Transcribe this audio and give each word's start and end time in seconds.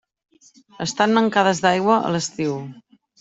Estan 0.85 1.13
mancades 1.17 1.61
d'aigua 1.65 1.99
a 1.99 2.11
l'estiu. 2.17 2.57